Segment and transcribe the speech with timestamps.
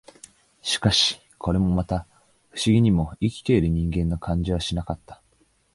[0.63, 2.07] しかし、これもまた、
[2.49, 5.21] 不思議にも、生きている人間の感じはしなかった